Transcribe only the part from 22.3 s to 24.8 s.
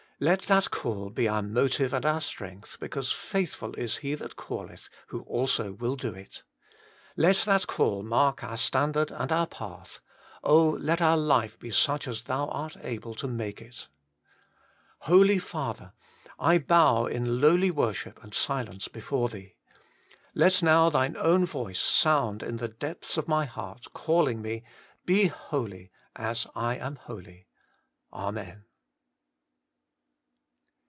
in the depths of my heart (Jailing me,